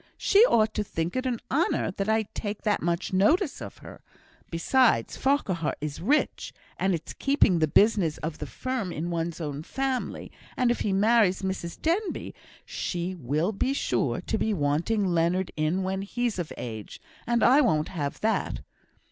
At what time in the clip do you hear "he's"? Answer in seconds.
16.01-16.39